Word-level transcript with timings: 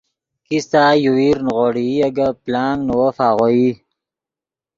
کیستہ 0.45 0.83
یوویر 1.03 1.37
نیغوڑئی 1.45 1.91
اے 2.03 2.09
گے 2.15 2.27
پلانگ 2.43 2.79
نے 2.87 2.93
وف 2.99 3.17
آغوئی 3.27 3.67